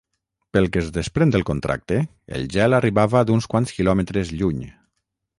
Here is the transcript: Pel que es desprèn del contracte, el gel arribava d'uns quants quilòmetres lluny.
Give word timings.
Pel 0.55 0.67
que 0.75 0.79
es 0.83 0.87
desprèn 0.93 1.33
del 1.35 1.43
contracte, 1.49 1.99
el 2.39 2.47
gel 2.55 2.77
arribava 2.77 3.21
d'uns 3.31 3.49
quants 3.53 3.75
quilòmetres 3.75 4.33
lluny. 4.41 4.65